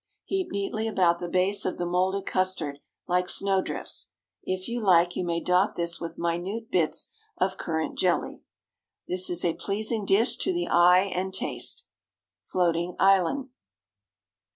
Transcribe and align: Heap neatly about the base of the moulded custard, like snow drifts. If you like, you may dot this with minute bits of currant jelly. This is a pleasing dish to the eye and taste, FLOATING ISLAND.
Heap 0.25 0.49
neatly 0.51 0.87
about 0.87 1.19
the 1.19 1.29
base 1.29 1.63
of 1.63 1.77
the 1.77 1.85
moulded 1.85 2.25
custard, 2.25 2.79
like 3.07 3.29
snow 3.29 3.61
drifts. 3.61 4.09
If 4.41 4.67
you 4.67 4.81
like, 4.83 5.15
you 5.15 5.23
may 5.23 5.39
dot 5.39 5.75
this 5.75 5.99
with 6.01 6.17
minute 6.17 6.71
bits 6.71 7.11
of 7.37 7.57
currant 7.57 7.99
jelly. 7.99 8.41
This 9.07 9.29
is 9.29 9.45
a 9.45 9.53
pleasing 9.53 10.03
dish 10.07 10.37
to 10.37 10.51
the 10.51 10.67
eye 10.67 11.11
and 11.13 11.31
taste, 11.31 11.85
FLOATING 12.45 12.95
ISLAND. 12.99 13.49